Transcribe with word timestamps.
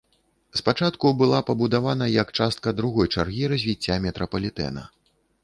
Спачатку 0.59 1.11
была 1.19 1.41
пабудавана 1.49 2.07
як 2.13 2.33
частка 2.39 2.75
другой 2.81 3.07
чаргі 3.19 3.45
развіцця 3.53 4.01
метрапалітэна. 4.09 4.83